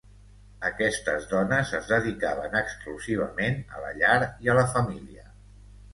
Aquestes 0.69 1.27
dones 1.33 1.73
es 1.81 1.91
dedicaven 1.91 2.57
exclusivament 2.61 3.61
a 3.77 3.85
la 3.87 3.95
llar 4.03 4.19
i 4.47 4.53
a 4.55 4.57
la 4.61 4.69
família. 4.77 5.29